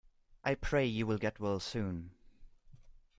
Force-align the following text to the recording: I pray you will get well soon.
I 0.43 0.55
pray 0.55 0.83
you 0.87 1.05
will 1.05 1.19
get 1.19 1.39
well 1.39 1.59
soon. 1.59 2.15